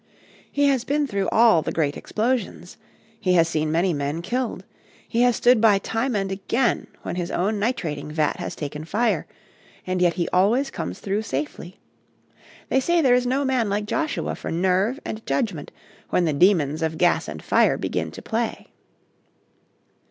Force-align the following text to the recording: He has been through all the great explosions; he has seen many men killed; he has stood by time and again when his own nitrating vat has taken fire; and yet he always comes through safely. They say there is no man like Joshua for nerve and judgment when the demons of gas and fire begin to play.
He 0.51 0.65
has 0.69 0.83
been 0.83 1.05
through 1.05 1.29
all 1.31 1.61
the 1.61 1.71
great 1.71 1.95
explosions; 1.95 2.75
he 3.19 3.33
has 3.33 3.47
seen 3.47 3.71
many 3.71 3.93
men 3.93 4.23
killed; 4.23 4.65
he 5.07 5.21
has 5.21 5.35
stood 5.35 5.61
by 5.61 5.77
time 5.77 6.15
and 6.15 6.31
again 6.31 6.87
when 7.03 7.17
his 7.17 7.29
own 7.29 7.59
nitrating 7.59 8.11
vat 8.11 8.37
has 8.37 8.55
taken 8.55 8.83
fire; 8.83 9.27
and 9.85 10.01
yet 10.01 10.15
he 10.15 10.27
always 10.29 10.71
comes 10.71 10.99
through 10.99 11.21
safely. 11.21 11.79
They 12.69 12.79
say 12.79 13.01
there 13.03 13.13
is 13.13 13.27
no 13.27 13.45
man 13.45 13.69
like 13.69 13.85
Joshua 13.85 14.33
for 14.33 14.49
nerve 14.49 14.99
and 15.05 15.23
judgment 15.27 15.69
when 16.09 16.25
the 16.25 16.33
demons 16.33 16.81
of 16.81 16.97
gas 16.97 17.27
and 17.27 17.43
fire 17.43 17.77
begin 17.77 18.09
to 18.09 18.23
play. 18.23 18.69